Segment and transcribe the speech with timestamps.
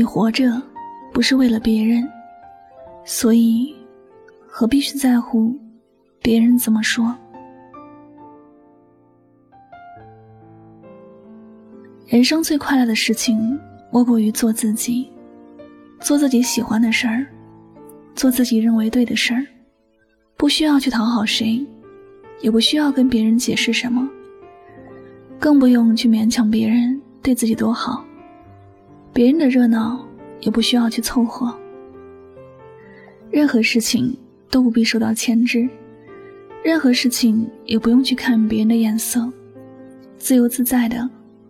[0.00, 0.50] 你活着
[1.12, 2.10] 不是为了别人，
[3.04, 3.76] 所以
[4.46, 5.54] 何必去在乎
[6.22, 7.14] 别人怎么说？
[12.06, 15.06] 人生最快乐的事情，莫过于做自己，
[16.00, 17.26] 做自己喜欢的事儿，
[18.14, 19.46] 做自己认为对的事儿，
[20.34, 21.62] 不需要去讨好谁，
[22.40, 24.08] 也不需要跟别人解释什么，
[25.38, 28.02] 更不用去勉强别人对自己多好。
[29.12, 30.04] 别人的热闹
[30.40, 31.54] 也不需要去凑合，
[33.30, 34.16] 任何事情
[34.48, 35.68] 都不必受到牵制，
[36.62, 39.30] 任何事情也不用去看别人的眼色，
[40.16, 41.08] 自由自在的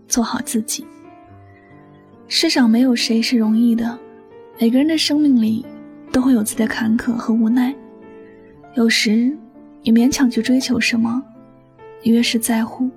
[0.09, 0.85] 做好自己。
[2.29, 3.99] 世上没有谁是容易的，
[4.59, 5.65] 每个人的生命里
[6.11, 7.75] 都会有自己的坎坷和无奈。
[8.75, 9.37] 有时
[9.83, 11.23] 你勉强去追求什么，
[12.03, 12.89] 你越是在乎，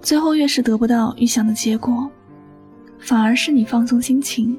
[0.00, 2.10] 最后越是得不到预想的结果。
[2.98, 4.56] 反而是你放松心情，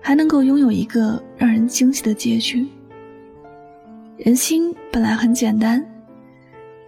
[0.00, 2.66] 还能够拥有一个让人惊喜的结局。
[4.16, 5.84] 人心本来很简单，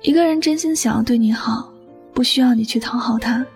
[0.02, 1.72] 一个人真心想要对你好，
[2.12, 3.46] 不需要你去讨好他，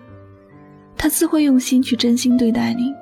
[0.97, 2.93] 他自会用心去真心对待你。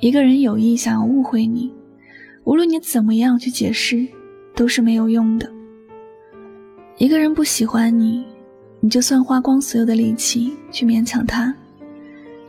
[0.00, 1.72] 一个人有意想要误会你，
[2.44, 4.06] 无论你怎么样去解释，
[4.54, 5.50] 都是没有用的。
[6.96, 8.24] 一个人不喜欢你，
[8.80, 11.54] 你就算花光所有的力气去勉强他。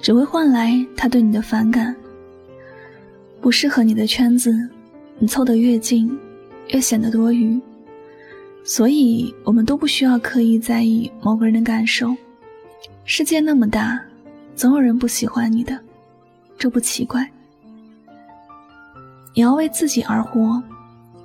[0.01, 1.95] 只会换来他对你的反感。
[3.41, 4.67] 不适合你的圈子，
[5.17, 6.17] 你凑得越近，
[6.69, 7.59] 越显得多余。
[8.63, 12.15] 所以，我们都不需要刻意在意某个人的感受。
[13.05, 13.99] 世界那么大，
[14.55, 15.79] 总有人不喜欢你的，
[16.57, 17.29] 这不奇怪。
[19.33, 20.61] 你要为自己而活，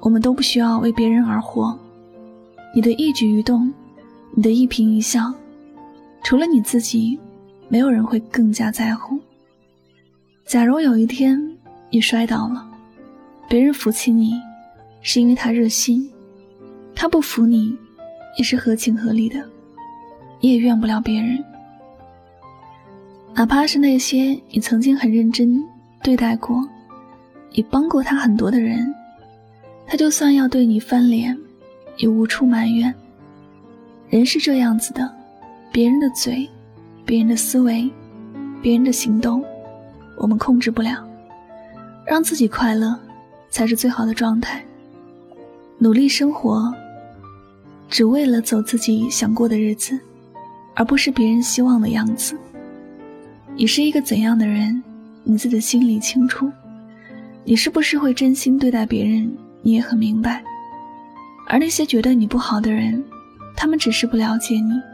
[0.00, 1.76] 我们都不需要为别人而活。
[2.74, 3.72] 你的一举一动，
[4.34, 5.32] 你的一颦一笑，
[6.22, 7.18] 除了你自己。
[7.74, 9.18] 没有人会更加在乎。
[10.46, 11.36] 假如有一天
[11.90, 12.64] 你摔倒了，
[13.48, 14.40] 别人扶起你，
[15.02, 16.08] 是因为他热心；
[16.94, 17.76] 他不扶你，
[18.38, 19.44] 也是合情合理的。
[20.38, 21.44] 你也怨不了别人。
[23.34, 25.60] 哪怕是那些你曾经很认真
[26.00, 26.64] 对待过、
[27.50, 28.94] 你帮过他很多的人，
[29.84, 31.36] 他就算要对你翻脸，
[31.96, 32.94] 也无处埋怨。
[34.08, 35.12] 人是这样子的，
[35.72, 36.48] 别人的嘴。
[37.04, 37.91] 别人的思维，
[38.62, 39.44] 别人的行动，
[40.16, 41.06] 我们控制不了。
[42.06, 42.98] 让自己快乐，
[43.50, 44.65] 才是最好的状态。
[45.78, 46.72] 努力生活，
[47.88, 49.98] 只为了走自己想过的日子，
[50.75, 52.37] 而不是别人希望的样子。
[53.56, 54.82] 你是一个怎样的人，
[55.22, 56.50] 你自己心里清楚。
[57.44, 59.31] 你是不是会真心对待别人，
[59.62, 60.42] 你也很明白。
[61.47, 63.04] 而那些觉得你不好的人，
[63.54, 64.94] 他们只是不了解你。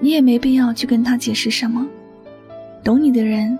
[0.00, 1.86] 你也没必要去跟他解释什么，
[2.82, 3.58] 懂你的人，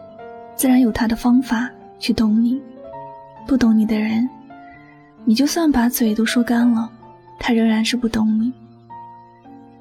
[0.57, 2.59] 自然有他的方法去懂你；
[3.47, 4.29] 不懂你的人，
[5.25, 6.91] 你就算把嘴都说干了，
[7.39, 8.53] 他仍然是不懂你。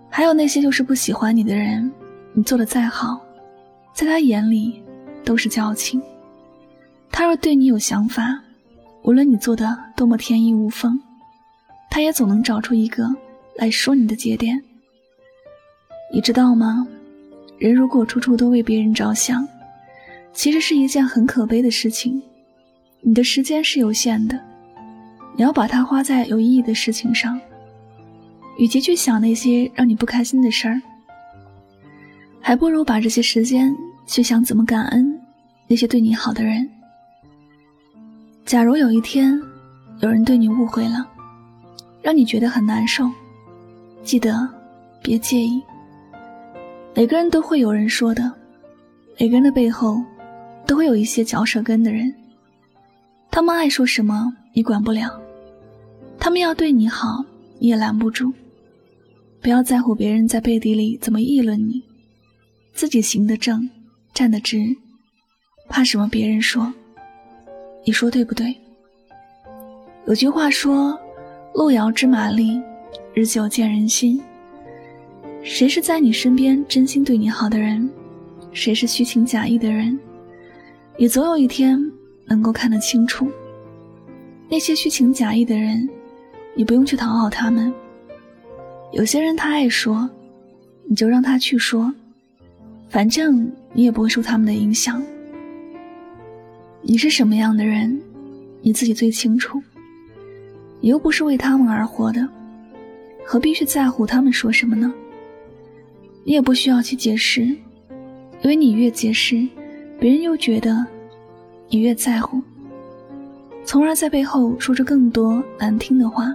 [0.10, 1.90] 还有那些就是不喜欢你的人，
[2.34, 3.22] 你做的再好，
[3.94, 4.84] 在他眼里
[5.24, 6.02] 都是矫情。
[7.10, 8.40] 他若对你有想法，
[9.04, 11.00] 无论你做的多么天衣无缝，
[11.90, 13.08] 他也总能找出一个
[13.56, 14.62] 来说你的节点。
[16.12, 16.88] 你知道吗？
[17.58, 19.48] 人如果处处都为别人着想，
[20.34, 22.22] 其实是一件很可悲的事情。
[23.02, 24.40] 你的时间是有限的，
[25.36, 27.40] 你要把它花在有意义的事情上。
[28.58, 30.82] 与其去想那些让你不开心的事儿，
[32.42, 33.74] 还不如把这些时间
[34.06, 35.18] 去想怎么感恩
[35.68, 36.70] 那些对你好的人。
[38.46, 39.40] 假如有一天
[40.00, 41.08] 有人对你误会了，
[42.02, 43.10] 让你觉得很难受，
[44.04, 44.48] 记得
[45.02, 45.62] 别介意。
[46.96, 48.32] 每个人都会有人说的，
[49.18, 50.04] 每个人的背后，
[50.66, 52.14] 都会有一些嚼舌根的人。
[53.32, 55.08] 他们爱说什么，你管不了；
[56.20, 57.24] 他们要对你好，
[57.60, 58.34] 你也拦不住。
[59.42, 61.82] 不要在乎别人在背地里怎么议论你，
[62.74, 63.70] 自己行得正，
[64.14, 64.76] 站得直，
[65.70, 66.74] 怕什么别人说？
[67.86, 68.54] 你说对不对？
[70.06, 71.00] 有句话说
[71.56, 72.60] ：“路遥知马力，
[73.14, 74.22] 日久见人心。”
[75.42, 77.90] 谁是在你身边真心对你好的人，
[78.52, 79.98] 谁是虚情假意的人，
[80.98, 81.80] 你总有一天
[82.26, 83.28] 能够看得清楚。
[84.50, 85.88] 那些虚情假意的人，
[86.56, 87.74] 你不用去讨好他们。
[88.92, 90.10] 有些人他爱说，
[90.86, 91.94] 你就让他去说，
[92.90, 95.02] 反正你也不会受他们的影响。
[96.82, 98.02] 你是什么样的人，
[98.62, 99.62] 你自己最清楚。
[100.82, 102.28] 你又不是为他们而活的，
[103.26, 104.94] 何必去在乎他们说什么呢？
[106.30, 107.58] 你也不需要去解释，因
[108.44, 109.48] 为你越解释，
[110.00, 110.86] 别人又觉得
[111.70, 112.40] 你越在乎，
[113.66, 116.32] 从而在背后说着更多难听的话。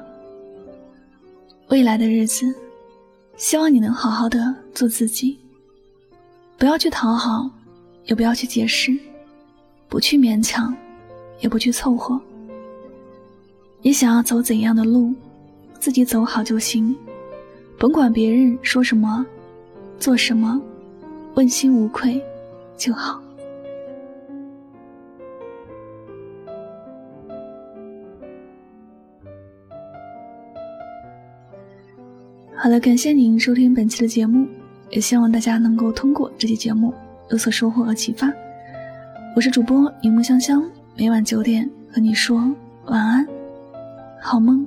[1.68, 2.52] 未来的日子，
[3.36, 5.38] 希望你能好好的做自己，
[6.58, 7.48] 不要去讨好，
[8.06, 8.92] 也不要去解释，
[9.88, 10.74] 不去勉强，
[11.38, 12.20] 也不去凑合。
[13.80, 15.14] 你想要走怎样的路，
[15.78, 16.96] 自己走好就行，
[17.78, 19.24] 甭管别人说什么。
[19.98, 20.60] 做什么，
[21.34, 22.22] 问心无愧
[22.76, 23.20] 就好。
[32.56, 34.46] 好了，感谢您收听本期的节目，
[34.90, 36.94] 也希望大家能够通过这期节目
[37.30, 38.32] 有所收获和启发。
[39.36, 40.64] 我是主播柠檬香香，
[40.96, 42.36] 每晚九点和你说
[42.86, 43.26] 晚安，
[44.20, 44.66] 好梦。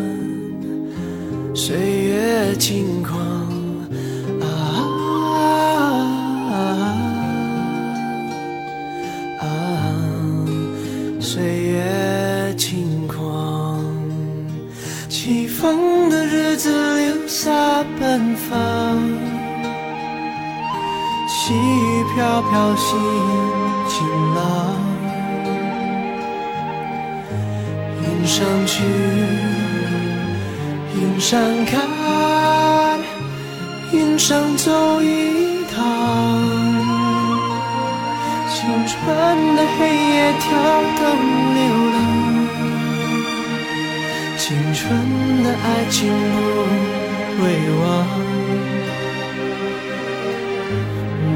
[1.63, 3.19] 岁月轻狂
[4.41, 4.43] 啊
[9.39, 9.45] 啊
[11.19, 13.79] 岁月轻狂
[15.07, 17.51] 起风的日子留下
[17.99, 18.97] 奔放
[21.27, 22.99] 细雨飘飘心
[23.87, 24.75] 晴朗
[28.01, 28.83] 云上去
[30.95, 32.99] 云上看，
[33.91, 35.75] 云上走一趟。
[38.49, 38.97] 青春
[39.55, 40.43] 的黑夜跳
[40.97, 41.01] 动
[41.55, 41.59] 流
[41.93, 41.95] 浪，
[44.37, 44.43] 青
[44.73, 44.81] 春
[45.43, 46.41] 的爱情不。
[47.31, 47.83] 会忘，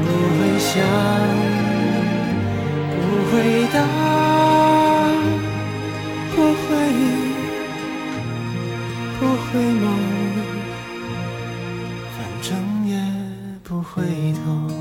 [0.04, 0.70] 不会想，
[2.92, 2.94] 不
[3.32, 3.34] 会
[3.72, 3.76] 答，
[9.56, 9.88] 回眸，
[12.14, 13.00] 反正也
[13.64, 14.02] 不回
[14.34, 14.75] 头。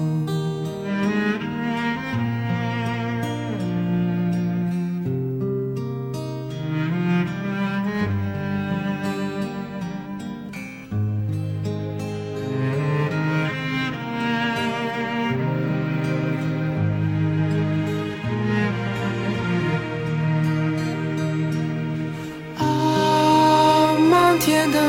[24.46, 24.80] 天的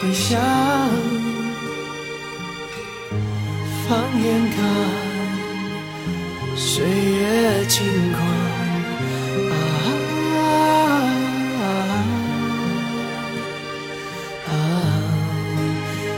[0.00, 0.40] 回响，
[3.86, 4.58] 放眼看。
[6.56, 8.26] 岁月轻狂
[9.50, 9.54] 啊
[14.48, 14.50] 啊！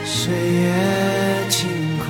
[0.05, 0.71] 岁月
[1.49, 1.67] 轻
[1.99, 2.07] 狂，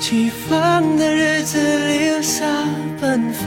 [0.00, 2.46] 起风的日子留下
[2.98, 3.46] 奔放，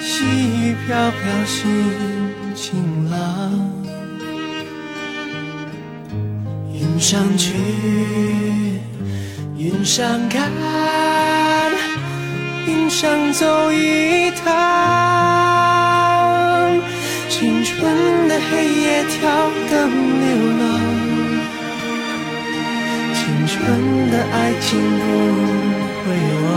[0.00, 2.29] 细雨飘飘心
[2.62, 2.76] 晴
[3.08, 3.16] 朗，
[6.70, 7.54] 云上去。
[9.56, 10.52] 云上看，
[12.66, 14.52] 云上走一趟，
[17.30, 19.90] 青春的黑夜跳灯
[20.20, 20.28] 流
[20.60, 20.62] 浪，
[23.14, 23.56] 青春
[24.10, 24.68] 的爱情
[25.00, 25.06] 不
[26.04, 26.12] 会
[26.44, 26.52] 忘，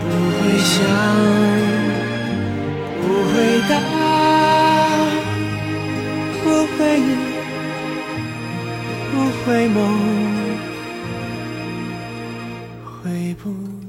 [0.00, 0.02] 不
[0.32, 0.78] 会想，
[3.38, 3.80] 回答
[6.42, 7.08] 不回应
[9.12, 9.12] 不
[9.44, 9.76] 回眸
[12.82, 13.87] 回不